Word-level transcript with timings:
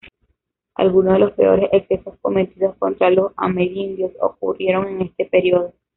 Algunos 0.73 1.13
de 1.13 1.19
los 1.19 1.33
peores 1.33 1.69
excesos 1.73 2.15
cometidos 2.21 2.75
contra 2.77 3.11
los 3.11 3.33
amerindios 3.37 4.11
ocurrieron 4.19 4.87
en 4.87 5.01
este 5.03 5.25
período. 5.25 5.75